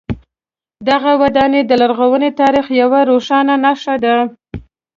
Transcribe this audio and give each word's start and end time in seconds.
دغه 0.89 1.11
ودانۍ 1.21 1.61
د 1.65 1.71
لرغوني 1.81 2.29
تاریخ 2.41 2.65
یوه 2.81 2.99
روښانه 3.09 3.55
نښه 3.63 3.95
ده. 4.03 4.15